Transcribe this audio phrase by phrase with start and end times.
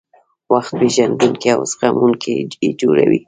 [0.53, 3.19] وخت پېژندونکي او زغموونکي یې جوړوي.